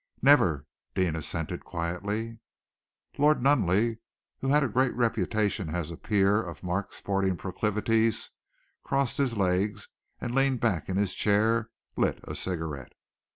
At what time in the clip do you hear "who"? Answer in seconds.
4.39-4.47